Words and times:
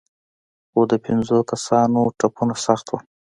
خو 0.71 0.81
د 0.91 0.93
پنځو 1.05 1.37
کسانو 1.51 2.01
ټپونه 2.19 2.55
سخت 2.65 2.85
وو. 2.89 2.97